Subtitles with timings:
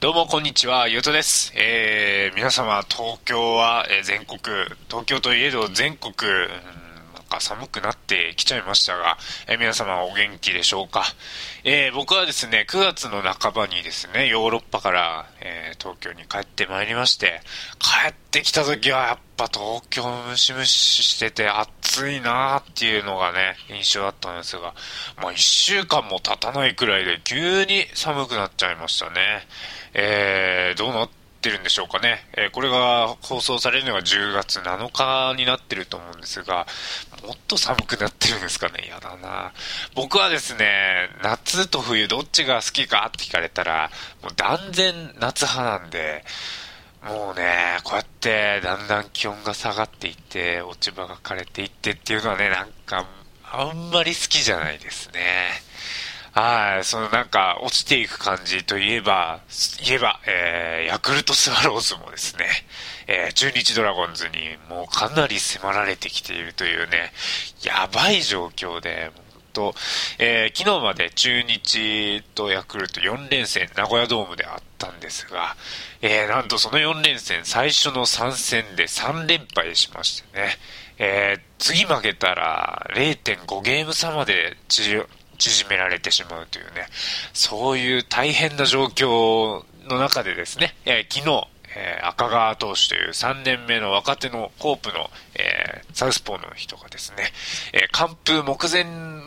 [0.00, 1.52] どうもこんにちは、ゆうとです。
[1.54, 4.38] えー、皆様、東京は、えー全国、
[4.88, 6.14] 東京といえど全国、
[7.40, 11.04] 寒くなってきちゃいましたが、えー皆様お元気でしょうか？
[11.64, 17.40] えー僕はですね、9月の半ばにですね、ヨーロッパから、えー東京に帰ってまいりまして、
[17.78, 24.74] 帰ってきた時はやっぱ東京ムシムシしてて暑いなーっていうのがね、印象だったんですが、
[25.22, 29.46] まあ一週間も経たないくらいで急に寒くなっちゃいましたね。
[29.94, 32.26] えー、どうなっててるんでしょうかね。
[32.34, 36.66] えーこれが放送されるのが10月7日になってると思うんですが、
[37.26, 38.88] もっと寒くなってるんですかね。
[38.88, 39.52] やだな
[39.94, 43.90] 僕はですね、夏と冬どっちが好きかって聞かれたら、
[44.22, 46.24] もう断然夏派なんで、
[47.02, 53.06] もうね、こうやってだんだん気温が下がっていって、落ち葉が枯れていってっていうのはね、なんか、
[53.52, 55.69] あんまり好きじゃないですね。
[56.32, 59.40] はい、そのなんか落ちていく感じといえば、
[59.84, 62.46] 言えば、えー、ヤクルトスワローズもですね、
[63.08, 64.32] えー、中日ドラゴンズに
[64.68, 67.12] もうかなり迫られてきているというね、
[67.64, 69.10] やばい状況で、
[69.52, 69.74] と、
[70.18, 75.56] えー昨日まで中日とヤクルト4連戦名古屋ドームであったんですが、
[76.02, 80.48] えーなんとその4連戦最初の3戦で3連敗しましてね、
[80.98, 84.56] えー次負けたら0.5ゲーム差まで
[85.40, 86.86] 縮められてしまうというね、
[87.32, 97.24] そういう大変な状況の中でですね、えー昨日、えー赤川投手という3年目の若手のホープの、えーサウスポーの人がですね、
[97.72, 98.84] えー完封目前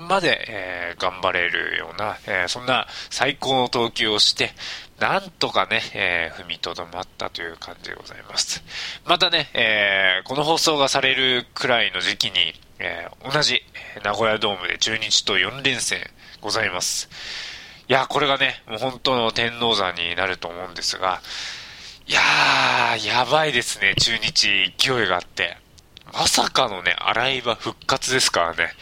[0.08, 4.52] まで、え頑張れるような、えそんな最高の投球をして、
[5.00, 8.64] なんとかね、え踏みとどまったという感じでございます。
[9.06, 12.54] またね、えこの放送がされるくらいの時期に、
[12.84, 13.62] えー同じ
[14.04, 16.00] 名古屋ドームで中日と4連戦
[16.42, 17.10] ございます。
[17.88, 21.22] いや、これがね、もう本当の天王山になると思うんですが、
[22.06, 25.58] いやー、やばいですね、中日勢いがあって。
[26.12, 28.74] まさかのね、洗い場復活ですからね。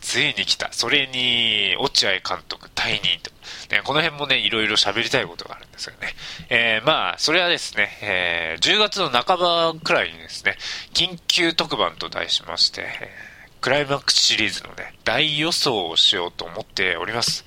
[0.00, 0.72] ついに来た。
[0.72, 3.30] それに、落合監督退任と。
[3.74, 6.14] ね、この辺もね、いろいろ喋りたいことがあるんですよね。
[6.48, 10.56] えー、まあ、それはですね、えー、10月の半ばくらいにですね、
[10.94, 13.29] 緊急特番と題しまして、えー
[13.60, 17.44] クライマックスシリーズのね、大予想をしようと思っております。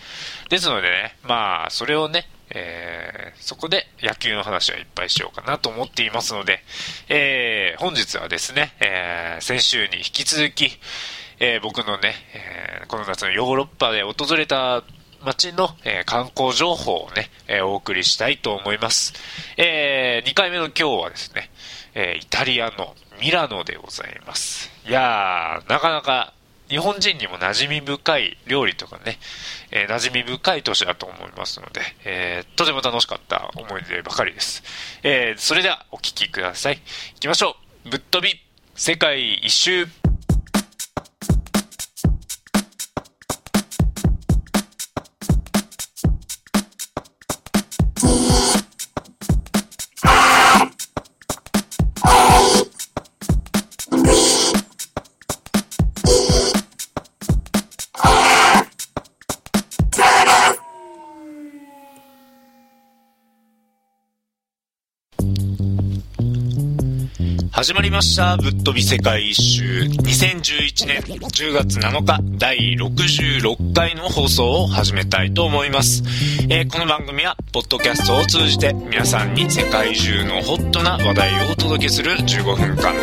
[0.49, 6.59] ですのでね、まあ、それをね、えーそこで野球の話はいっぱいしようかなと思っていますので、
[7.09, 10.71] えー本日はですね、えー先週に引き続き、
[11.39, 14.83] え僕のね、えこの夏のヨーロッパで訪れた
[15.25, 19.13] 街の、え観光情報をね、えお送りしたいと思います。
[19.57, 21.49] え2回目の今日はですね、
[21.95, 24.71] えイタリアのミラノでございます。
[24.87, 26.33] いやー、なかなか
[26.69, 29.19] 日本人にも馴染み深い料理とかね、
[29.71, 34.63] えー馴染み深い都市だと思いますので、えーとても楽しかった思い出ばかりです。
[35.03, 36.77] えーそれではお聴きください。
[37.15, 37.89] 行きましょう。
[37.89, 38.39] ぶっ飛び、
[38.75, 40.02] 世界一周。
[67.63, 68.35] 始まりました。
[68.35, 69.63] ぶっ飛び世界一周。
[69.63, 76.03] 2011年10月7日第66回の放送を始めたいと思います。
[76.49, 82.93] えーこの番組は、ポッドキャストを通じて皆さんに世界中のホットな話題をお届けする15分間。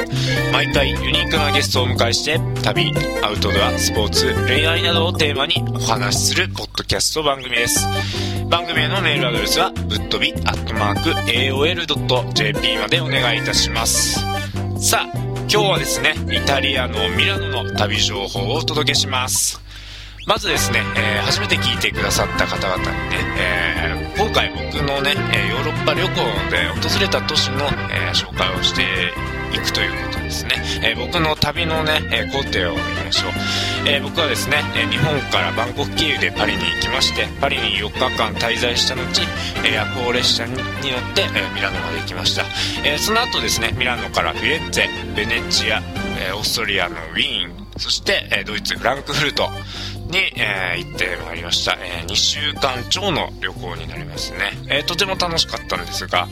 [0.53, 2.93] 毎回ユニークなゲストをお迎えして、旅、
[3.23, 7.89] アウトドア、スポーツ、恋愛などをテーマにお話しするポッドキャスト番組です。
[8.51, 14.40] 番組へのメールアドレスは、ぶっ飛び、アットマーク、AOL.jp までお願いいたします。
[14.83, 19.61] さあ、今日はですね、イタリアのミラノの旅情報をお届けします。
[20.27, 22.93] まずですね、えー初めて聞いてくださった方々にね、
[23.39, 26.15] えー今回僕のね、ヨーロッパ旅行
[26.51, 28.83] で訪れた都市の、えー紹介をして
[29.55, 30.51] いくということですね。
[30.83, 33.31] え僕の旅のね、え工程を見ましょう。
[33.89, 34.59] え僕はですね、
[34.91, 39.03] 日本からバンコク経由でパリに行きまして、パリに4日間滞在した後、
[39.65, 40.63] 夜行列車に乗っ
[41.15, 42.45] て、えミラノまで行きました。
[42.85, 45.81] えその後ですね、ミラノからフィレンツェ、ベネチア、
[46.35, 49.49] オーストリアのウィーン、そして、ドイツ、フランクフルト
[50.11, 51.73] に、えー行ってまいりました。
[51.81, 54.53] え2週間超の旅行になりますね。
[54.69, 56.29] えーとても楽しかったんですが、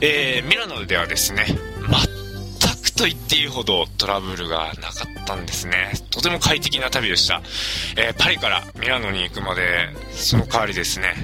[0.00, 5.92] えーミラノではですね、全くと言っていいほどトラブルがなかったんですね。
[6.10, 7.42] とても快適な旅でした。
[7.96, 11.14] え、パリからミラノに行くまで、その代わりですね、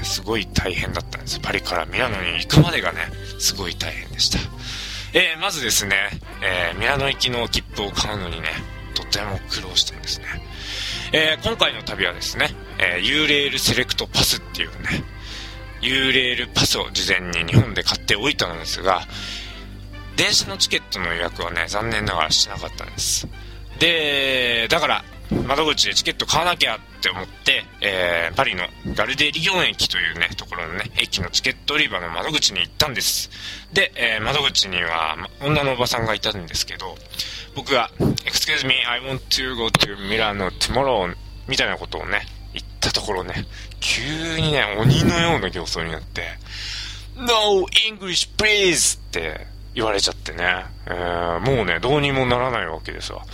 [0.00, 1.40] え、すごい大変だったんです。
[1.40, 3.00] パリからミラノに行くまでがね、
[3.38, 4.38] すごい大変でした。
[5.12, 5.96] え、まずですね、
[6.42, 8.48] えミラノ行きの切符を買うのにね、
[8.94, 10.26] とても苦労したんですね。
[11.18, 15.02] え今回の旅はですね、えユーレールセレクトパスっていうね、
[15.80, 19.00] ユーレールパスを事前に日本で買っておいたのですが、
[20.16, 23.26] 電車のチケットの予約はね、残念ながらしてなかったんです。
[23.78, 25.04] で、だから、
[25.46, 28.64] 窓口でチケット買わなきゃって思って、えー、パリの
[28.94, 33.30] ガルデリヨン駅というね、ところのね、駅のチケット売り場の窓口に行ったんです。
[33.72, 36.96] で、えー、窓口には、女のおばさんがいたんですけど、
[37.56, 37.90] 僕が、
[38.26, 41.12] Excuse me, I want to go to Milano tomorrow
[41.48, 42.20] みたいなことをね、
[42.52, 43.46] 言ったところね、
[43.80, 46.22] 急にね、鬼のような形相になって、
[47.16, 48.98] No English please!
[48.98, 53.24] って言われちゃってね、えー、もうね、どうにもならないわけですわ。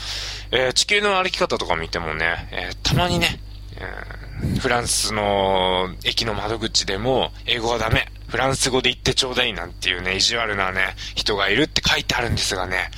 [0.53, 3.41] えー、地球の歩き方とか見てもね、えー、たまにね、
[3.77, 12.91] えー、フランスの駅の窓口でも、英語はダメ、フランス語で言ってちょうだいなんていうね、意地悪なね、人がいるって書いてあるんですがね、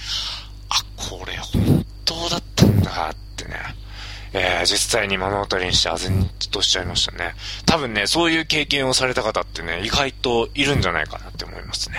[0.75, 3.55] あ、これ本当だったんだってね、
[4.33, 7.35] えー、実際に目の当たりにしてあぜんとしちゃいましたね。
[7.67, 11.97] 多分ね、そういう経験をされた方ってね、意外といるんじゃないかなって思いますね。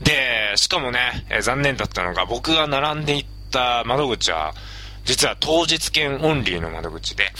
[0.00, 4.54] で、しかもね、えー、残念だったのが僕が並んでいった窓口は、
[5.04, 7.32] 実は当日券オンリーの窓口で、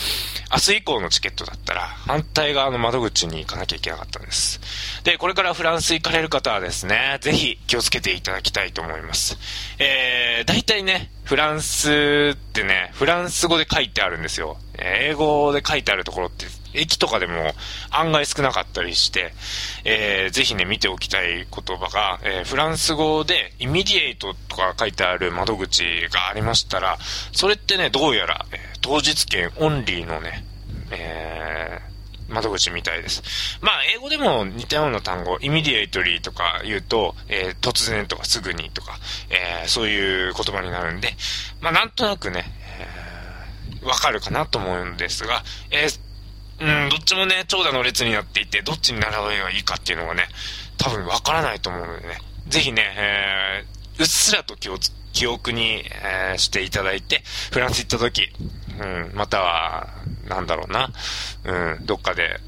[0.52, 4.60] 明日以降のチケットだったら反対側の窓口に行かなきゃいけなかったんです。
[5.02, 9.38] で、これからフランス行かれる方はですね、ぜひ気をつけていただきたいと思います。
[9.78, 14.58] えー、大体ね、フランスってね、フランス語で書いてあるんですよ。
[14.78, 17.54] 英語で書いてあるところって駅とかでも
[17.90, 19.32] 案外少なかったりして、
[19.84, 26.98] えー、ぜひね、見ておきたい言葉が、えー、フランス語で、 immediate とか書いてある窓口がありましたら、
[27.32, 30.44] それってね、どうやら、えー、当日券オンリーのね、
[30.90, 33.22] えー、窓口みたいです。
[33.60, 38.98] まあ、英語でも似たような単語、 immediately とか言うと、えー、突然とかすぐにとか、
[39.30, 41.10] えー、そういう言葉になるんで、
[41.60, 42.44] まあ、なんとなくね、
[43.80, 46.00] えー、わかるかなと思うんですが、えー、
[46.60, 50.28] うん、どっちもね、長蛇の列になっていて、どっちに並べばいいかっていうのがね、
[50.78, 52.18] 多分わからないと思うのでね、
[52.48, 54.78] ぜひね、えー、うっすらと気を
[55.12, 57.22] 記憶に、えー、していただいて、
[57.52, 58.28] フランス行った時、
[58.80, 59.88] うん、または、
[60.28, 60.90] なんだろうな、
[61.44, 62.40] うん、どっかで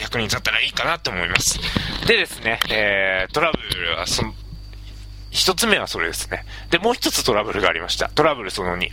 [0.00, 1.58] 役に立ったらいいかなと思います。
[2.06, 4.34] でですね、えー、トラブルは、その、
[5.30, 6.44] 一つ目はそれですね。
[6.70, 8.08] で、もう一つトラブルがありました。
[8.08, 8.90] トラブルその2。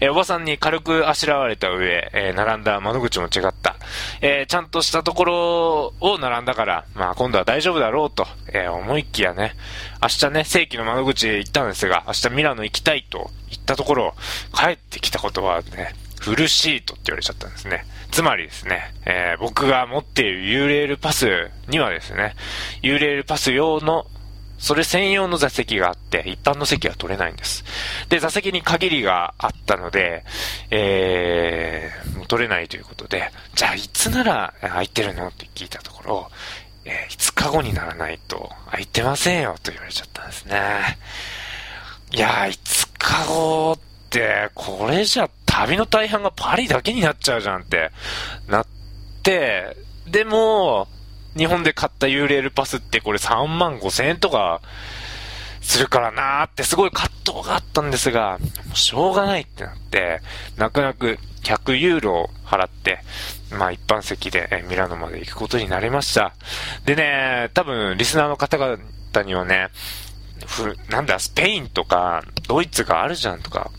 [0.00, 3.76] えー、おばさんに軽くあしらわれた上、えー、並んだ窓口も違った。
[4.20, 9.54] えー、ちゃんとしたところを並んだから、まあ今度は大丈夫だろうと、え思いきやね、
[10.02, 14.14] 明日ね、正規の窓口へ行ったんですが、明日ミラノ行きたいと言ったところ、
[14.54, 17.84] 帰ってきたことはね、フルシートって言われちゃったんですね。
[18.10, 22.34] つまりですね、え僕が持っている U レールパスにはですね、
[22.82, 24.06] U レールパス用の
[24.60, 27.64] それ専用の座席があって、一般の席は取れないんです。
[28.10, 30.22] で、座席に限りがあったので、
[30.70, 35.28] えー、取れないということで、じゃあいつなら空いてるの？
[35.28, 36.30] って聞いたところ、
[36.84, 40.98] えー、5日後にならないと空いてませんよと言われちゃったんですね。
[42.12, 43.78] いやー、5日後っ
[44.10, 47.90] て、これじゃ旅の大半がパリだけになっちゃうじゃんって
[48.46, 48.66] なっ
[49.22, 49.76] て、
[50.06, 50.86] でも、
[51.36, 54.60] 日本で買った U レールパスってこれ3万5千円とか
[55.60, 58.38] するからなーってすごい葛藤があったんですが、
[58.74, 60.20] しょうがないってなって、
[60.56, 63.00] 泣く泣く100ユーロ払って、
[63.52, 66.34] まあ一般席でミラノまで行くことになりました。
[66.84, 68.78] でね、多分リスナーの方々
[69.24, 69.68] にはね、
[70.88, 73.70] なんだ、スペインとかドイツがあるじゃんとか、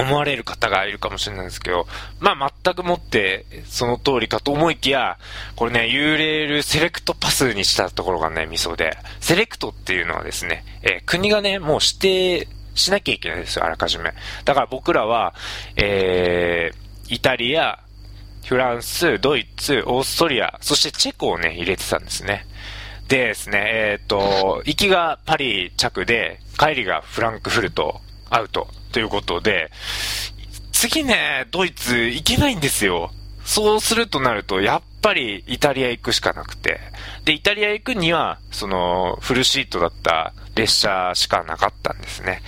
[0.00, 1.86] 思われる方がいるかもしれないですけど、
[2.18, 5.18] まあ全くもってその通りかと思いきや、
[5.56, 14.12] これね、ユーレールセレクトパスにしたところがね、ミソで、セレクトっていうのはですね、えー、国がね、もう指定しなきゃいけないですよ、あらかじめ。
[14.44, 15.34] だから僕らは、
[15.76, 17.80] えー、イタリア、
[18.46, 22.46] フランス、ドイツ、オーストリア、そしてチェコをね、入れてたんですね。
[23.08, 28.68] でですね、えっ、ー、と、行きがパリ着で、帰りがフランクフルトアウト。
[28.92, 29.70] ということで、
[30.72, 33.10] 次ね、ドイツ行けないんですよ。
[33.44, 36.80] そうするとなると、やっぱりイタリア行くしかなくて。
[37.24, 42.42] で、イタリア行くには、その、フルシートだった列車しかなかったんですね。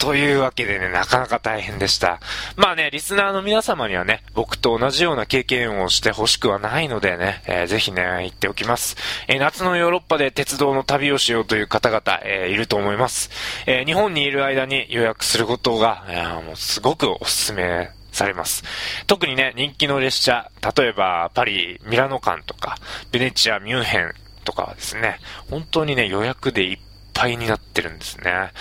[0.00, 2.20] というわけでね、なかなか大変でした。
[2.56, 8.96] まあね、リスナーの皆様にはね、僕と同じような経験をしてほしくはないのでね、えー、ぜひね、言っておきます。
[9.28, 13.30] えー、夏のヨーロッパで鉄道の旅をしようという方々、えー、いると思います。
[13.66, 18.64] え日本にいる間に予約することが、えもうすごくおすすめされます。
[19.06, 22.78] 特にね、人気の列車、例えばパリ、ミラノ間とか、
[23.12, 24.14] ベネチア、ミュンヘン
[24.44, 25.18] とかはですね、
[25.50, 26.78] 本当にね、予約でいっ
[27.20, 28.52] 体になってるんですね。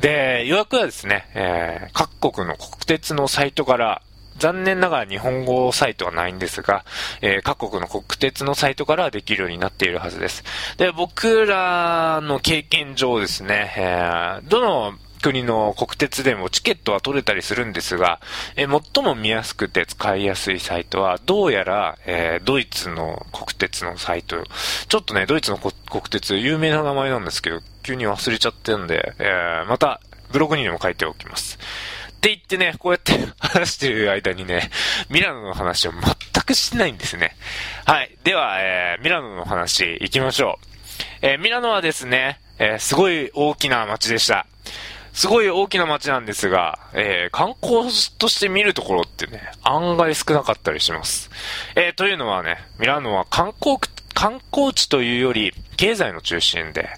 [0.00, 4.02] で、予約はですね、えー、各国の国鉄のサイトから
[4.38, 6.84] 残念ながら日本語サイトはないんですが、
[7.20, 10.42] えー、各国の国鉄のサイトからはできるようになっているはずです。
[10.78, 18.20] で、僕らの経験上ですね、えー、どの国の国鉄でもチケットは取れたりするんですが、
[18.56, 24.42] えー、最も見やすくて使いやすいサイトは、どうやら、えー、ドイツの国鉄のサイト。
[24.88, 25.72] ちょっとね、ドイツの国
[26.10, 31.58] 鉄、有名な名前なんですけど、急に忘れちゃってんで、えー、また、ブログにでも書いておきます。
[32.18, 34.70] って言ってね、こうやって 話してる間にね、
[35.08, 36.02] ミラノの話を全
[36.44, 37.36] くしてないんですね。
[37.86, 38.16] はい。
[38.24, 40.66] では、えー、ミラノの話行きましょう。
[41.22, 44.46] えー、ミラノはですね、えー、すごい大きな街でした。
[45.18, 47.88] すごい大きな街なんですが、えー、観光
[48.20, 51.28] として見るところってね、案外少なかったりします。
[51.74, 53.78] えー、というのはね、ミラノは観光、
[54.14, 56.88] 観光地というより、経済の中心で、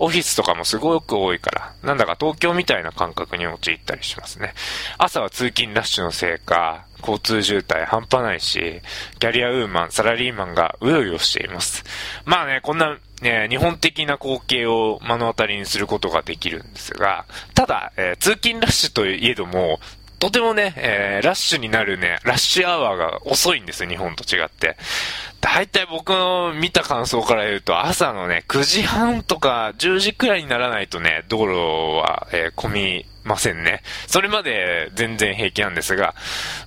[0.00, 4.54] オフィスとかもすごく多いから、なんだか東京みたいな感覚に陥ったりしますね。
[4.98, 8.80] 朝は通勤ラッシュのせいか、交通渋滞半端ないし、
[9.18, 11.84] キャリアウーマン、サラリーマンがうようよしています。
[12.24, 19.80] まあね、こんなね、日本的な光景を目の当たりにすることができるんですが、ただ、えー、通勤ラッシュといえども、
[20.18, 24.76] とてもね、えー、ラッシュになるね、ラッシュアワーが遅いんですよ、日本と違って。
[25.40, 33.82] 大体僕の見た感想から言うと、朝のね、9時半とか10時くらいにならないとね、道路は、えー、混みませんね。
[34.08, 36.14] それまで全然平気なんですが、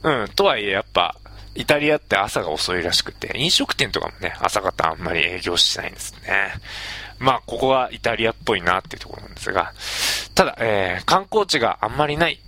[0.04, 1.18] うん、とはいえやっぱ、
[1.54, 6.54] イタリアって朝が遅いらしくて、飲食店とかもね、朝方あんまり営業してないんですね。
[7.20, 9.74] まあ、ここはイタリアっぽいなっていうところなんですが、
[10.34, 12.40] ただ、えー、観光地があんまりない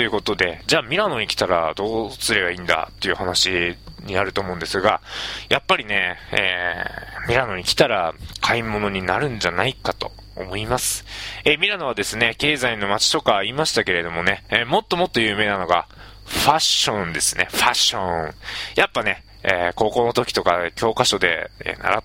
[0.00, 3.76] ということで、じゃあミラノに来たらどうすればいいんだっていう話
[4.06, 5.02] になると思うんですが、
[5.50, 11.04] やっぱりね、えー、ミラノに来たら買い物になるんじゃないかと思います。
[11.44, 15.86] えー、ミラノはですね、経済の街とか言いましたけれどもね、えー、もっともっと有名なのが、
[16.24, 17.48] ファッションですね。
[17.50, 18.34] ファッション。
[18.76, 22.02] やっぱね、えー、高校の時とか教科書で、え、習っ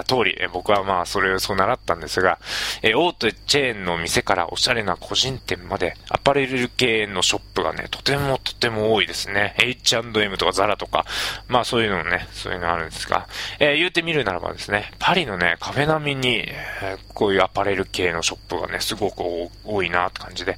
[0.00, 2.40] った通り、え、僕はまあそれをそう習ったんですが、
[2.82, 9.54] え、大手チェーンの店からおしゃれな個人店までアパレル系のショップがね、とてもとても多いですね。
[9.58, 11.06] H&M とかザラとか、
[11.46, 13.28] まあそういうのもね、そういうのあるんですが、
[13.60, 19.22] え、言うてみるならばですね、パリのね、カフェ並みに、え、こういうアパレル系のショップがね、すごく
[19.64, 20.56] 多いなって感じで、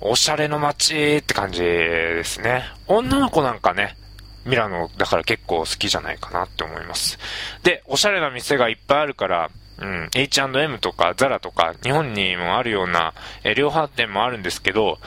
[0.00, 2.64] おしゃれの街って感じですね。
[2.86, 3.96] 女の子なんかね、
[4.44, 7.18] ミラノだから結構好きじゃないかなって思います。
[7.62, 14.98] で、おしゃれな店がいっぱいあるから、うん、H&M とかザラとか日本にもあるような、え量販店もあるんですけど、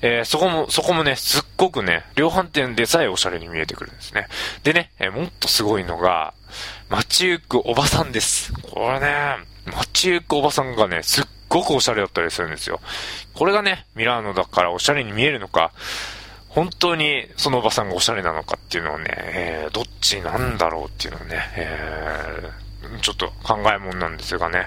[0.00, 4.26] えー、そこも、そこもね、すっごくね、量販店でさえおしゃれに見えてくるんですね。
[4.64, 6.34] でね、えー、もっとすごいのが、
[6.88, 8.52] 街行くおばさんです。
[8.52, 9.36] これね、
[9.66, 12.80] 街行くおばさんがね、すっごくおしゃれだったりするんですよ。
[13.34, 15.72] これがね、ミラーノだからおしゃれに見えるのか、
[16.54, 24.66] 本当にそのおばさんがおしゃれなのかっていうのをね、えー、どっちなんだろうっていうのをね、えー、ちょっと考えもんなんですがね。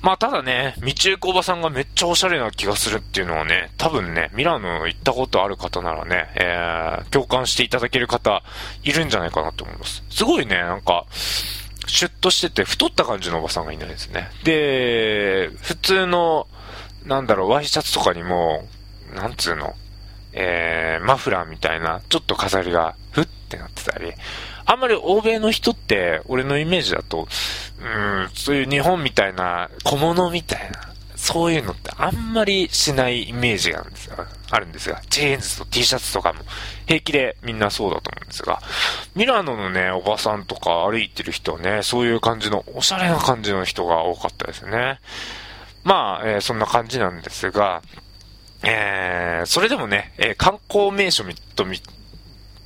[0.00, 8.44] まあただね、道行くおばさんがめっちゃおしゃれな気がするっていうのはね、多分ね、ミラノ行ったことある方ならね、えー、共感していただける方
[8.84, 10.04] いるんじゃないかなと思います。
[10.10, 11.04] すごいね、なんか、
[11.88, 14.30] シュッとしてて太った感じのおばさんがいないですね。
[14.44, 16.46] で、普通の、
[17.04, 18.68] なんだろう、ワイシャツとかにも、
[19.14, 19.74] なんつうの、
[20.40, 24.12] えー、マフラーみたいな、ちょっと飾りが、ふってなってたり、
[24.66, 27.26] あんまり欧米の人って、俺のイメージだと、
[27.80, 36.44] うん、そういう日本みたいな小物みたいな、そういうのってあんまりしないイメージがあるんですが、あるんですが、ジーンズと T シャツとかも。
[36.86, 38.62] 平気でみんなそうだと思うんですが、
[39.16, 45.00] ミラノのね、おばさんとか歩いてる人はね、そういう感じの、おしゃれな感じの人が多かったですね。
[45.82, 47.82] まあ、えー、そんな感じなんですが、
[48.62, 51.24] えー、それでもね、えー、観光名所
[51.54, 51.80] とみ、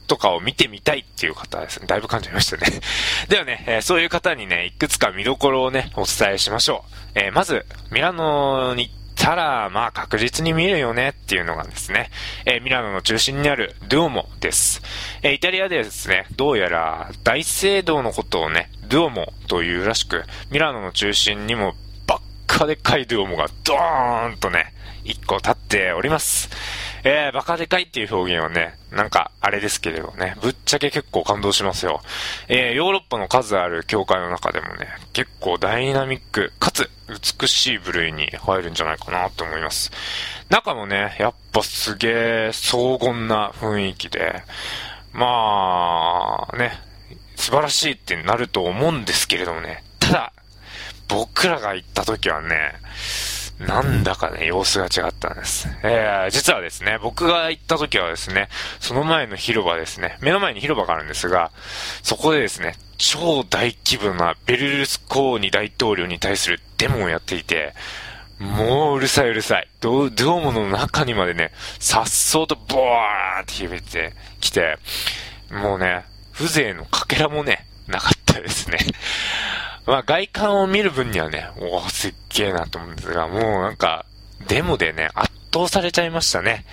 [0.06, 2.66] とかを見てみたいっていう方はですね、だいぶ感じましたね。
[3.28, 6.84] ではね、えー、そういう方にね、いくつか見どころをね、お伝えしましょ
[7.14, 7.18] う。
[7.18, 12.10] えー、まず、ミラノに行ったら、まあ確実に見えるよねっていうのがですね、
[12.44, 14.82] えー、ミラノの中心にあるドゥオモです。
[15.22, 21.74] えイタリアではですね、どうやら大聖堂のことをね、ドゥオモというらしく、ミラノの中心にも
[22.06, 26.50] ばっかでっかいドゥオモがドーンとね、1個経っております。
[27.04, 32.00] えー、バカでかいっていう表現はね、なんか、あれですけれどね、ぶっちゃけ結構感動しますよ。
[32.48, 36.88] えー、ヨーロッパの数ある教会の中でもね、結構ダイナミック、かつ
[37.40, 39.90] 美しい部類に入るんじゃないかなと思います。
[40.48, 44.44] 中もね、やっぱすげえ荘厳な雰囲気で、
[45.12, 46.72] まあ、ね、
[47.36, 50.32] 素晴らしいってなると思うんですけれどもね、ただ、
[51.08, 52.74] 僕らが行った時はね、
[53.66, 55.68] なんだかね、様子が違ったんです。
[55.82, 58.48] えー、実はですね、僕が行った時はですね、
[58.80, 61.50] その前の広場ですね、目の前に広場があるんですが、
[62.02, 67.74] そこでですね、超大規模なベルルスコーニ大統領に対するデモをやっていて、
[68.38, 69.68] もううるさいうるさい。
[69.80, 74.78] ドドームの中にまでね、さっそうとボワーって響いてきて、
[75.50, 78.78] もうね、風情のかけらもね、なかったですね。
[79.86, 84.06] まあ外観を見る分にはね、おお、すっげえなと思うんですが、もうなんか、
[84.48, 86.64] デモでね、圧倒されちゃいましたね。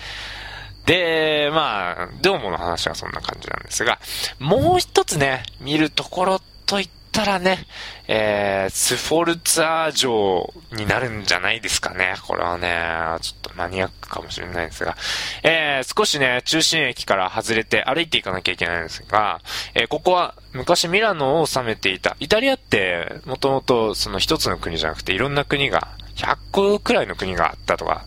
[0.86, 3.98] で、まあ、ドームの話はそんな感じなんですが、
[4.38, 7.66] もう一つね、見るところといってったらね、
[8.06, 12.14] えー、スフォルツァー城になるんじゃないですかね。
[12.26, 14.96] これはね、ちょっとマニアックかもしれないですが、
[15.42, 19.40] えー、少しね、中心駅から外れて歩いていかなきゃいけないんですが、
[19.74, 22.16] えー、ここは昔ミラノを治めていた。
[22.20, 28.06] イタリアって、もともとその一つの国じゃなくていろんな国が、100個くらいの国があったとか、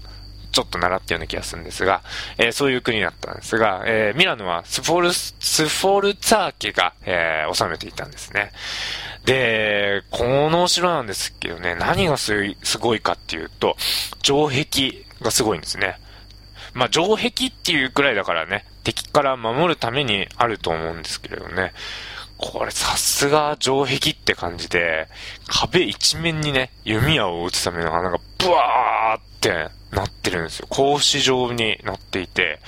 [0.53, 2.01] ちょっと習ったような気がするんですが、
[2.37, 8.51] えー、そういう国だったんですが、えー、ミラノはスフォル、スフォルツァー家が、えー、治めていたんですね。
[9.25, 13.75] で、このお城なんですけどね、何がすごいかっていうと、
[14.21, 15.97] 城壁がすごいんですね。
[16.73, 21.73] まあ、城壁っていうくらいだからね、敵から守るためにあると思うんですけれどね。
[22.43, 25.07] これさすが城壁って感じで、
[25.47, 30.67] 壁一面にね、弓矢を撃つための穴がブワーってなってるんですよ。
[30.69, 32.59] 格子状になっていて、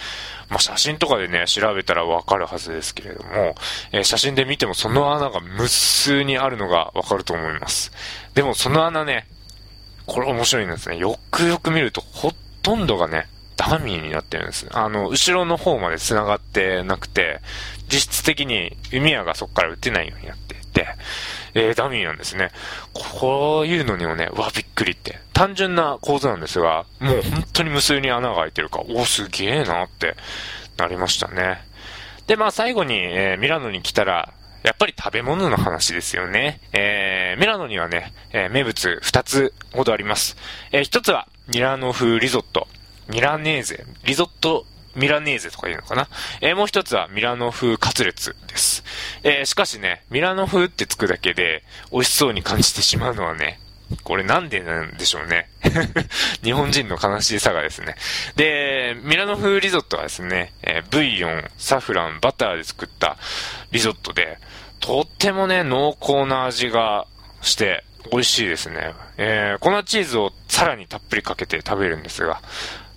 [0.50, 3.56] まあ、写真とかでね、調べたらわかるはずですけれども、
[3.92, 7.92] えー、写真で見てもその穴が無数にあるのがわかると思います。
[8.34, 9.28] でもその穴ね、
[10.06, 10.98] これ面白いんですね。
[10.98, 13.28] よくよく見るとほとんどがね、
[13.58, 14.68] ダミーになってるんです。
[14.72, 17.42] あの、後ろの方まで繋がってなくて、
[17.88, 20.88] 実質的に弓矢がそこから撃てないようになっていて、
[21.54, 22.52] えー、ダミーなんですね。
[22.94, 25.20] こういうのにもね、うわ、びっくりって。
[25.34, 30.16] 単純な構図なんですが、もう本当に無数に穴が開いてるから、お、すげえなって
[30.78, 31.62] なりましたね。
[32.28, 34.34] で、まあ最後に、えー、ミラノに来たら、
[34.64, 36.60] やっぱり食べ物の話ですよね。
[36.74, 40.36] えー、ミラノにはね、えー、名物2つほどあります。
[40.72, 42.68] えー、1つは、ミラノ風リゾット。
[43.08, 43.86] ミラネーゼ。
[44.04, 46.08] リゾットミラネーゼとか言うのかな？
[46.42, 48.84] えー、もう一つはミラノ風カツレツです。
[49.24, 53.60] えー、しかしね、ミラノ風ってつくだけで美味しそうに感じてしまうのはね、
[54.04, 55.50] これなんでなんでしょうね。
[56.44, 57.96] 日本人の悲しいさがですね。
[58.36, 63.18] で、ミラノ風リゾットはですね、えー、ブイヨン、サフラン、バターで作った
[63.72, 64.40] リゾットで、
[64.80, 67.06] とってもね、濃厚な味が
[67.42, 68.94] して美味しいですね。
[69.18, 72.42] えー、粉チーズをさらにたっぷりかけて食べるんですが、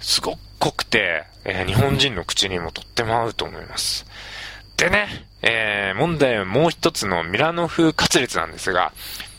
[0.01, 4.07] すご濃くて、えー、日本人の口にもとっても合うと思います。
[4.77, 5.09] でね、
[5.43, 8.93] えー、問題はもう一つのミラノ風カツレツなんですが、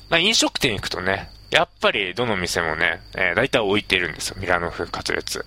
[0.10, 4.38] まあ、飲食店行くとね、やっぱりどの店もね、えー、大体置いてるんですよ。
[4.40, 5.46] ミラノ風カツレツ。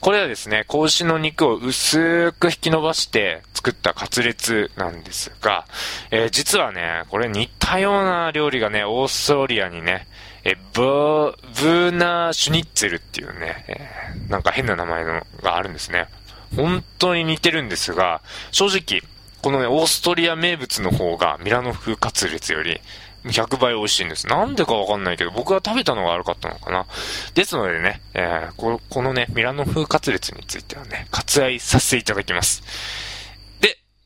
[0.00, 5.66] これはですね、格子の肉を薄く引き伸ばして作ったカツレツなんですが、
[6.10, 10.08] えー、実はね、これ似たような料理がね、オーストリアにね、
[10.48, 16.06] え、ブー、ブーナーシュニッツェルっていうね、えー、なんか変な名前のがあるんですね。
[16.54, 19.02] 本当に似てるんですが、正直、
[19.42, 22.80] このね、オーストリア名物の方がミラノ風カツレツより
[23.24, 24.28] 100倍美味しいんです。
[24.28, 26.86] なんでかわかんないけど、僕が食べたのが悪かったのかな。
[27.34, 32.62] ですのでね、えー、このね、ミラノ風カツレツについてはね、割愛させていただきます。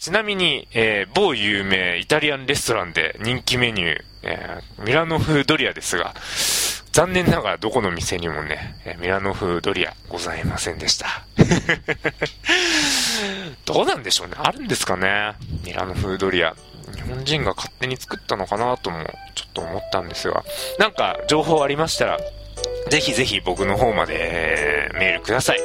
[0.01, 6.15] ちなみに、えー、某有名イタリアンレストランで人気メニュー、えー、ミラノ風ドリアですが、
[6.93, 11.27] 残念ながらどこの店にもね、えミラノ風ドリアございませんでした。
[13.67, 14.35] どうなんでしょうね。
[14.39, 15.35] あるんですかね。
[15.65, 16.57] ミラノ風ドリア。
[16.95, 20.43] 日本人が勝手に作ったのかなともちょっと思ったんですが、
[20.79, 22.19] なんか情報ありましたら、
[22.89, 25.61] ぜひぜひ僕の方までメールください。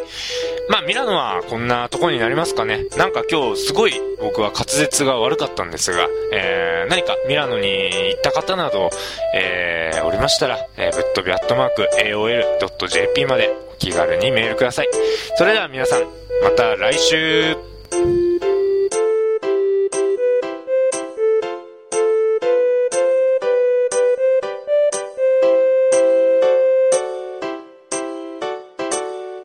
[0.69, 2.85] まあ、ミラノはこんなとこになりますかね。
[2.97, 8.89] なんか今日すごい僕は滑舌が悪かったんですが、えー、何かミラノに行った方など、
[9.35, 14.89] えー、おりましたら、えー、ぶっ飛びアットマーク AOL.jp までお気軽にメールください。
[15.37, 16.03] それでは皆さん、
[16.43, 17.55] また来週